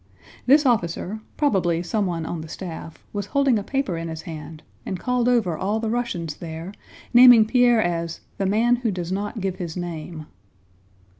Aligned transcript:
This 0.47 0.65
officer, 0.65 1.21
probably 1.37 1.83
someone 1.83 2.25
on 2.25 2.41
the 2.41 2.47
staff, 2.47 3.05
was 3.13 3.27
holding 3.27 3.59
a 3.59 3.63
paper 3.63 3.97
in 3.97 4.07
his 4.07 4.23
hand, 4.23 4.63
and 4.83 4.99
called 4.99 5.29
over 5.29 5.55
all 5.55 5.79
the 5.79 5.91
Russians 5.91 6.37
there, 6.37 6.73
naming 7.13 7.45
Pierre 7.45 7.83
as 7.83 8.21
"the 8.39 8.47
man 8.47 8.77
who 8.77 8.89
does 8.89 9.11
not 9.11 9.41
give 9.41 9.57
his 9.57 9.77
name." 9.77 10.25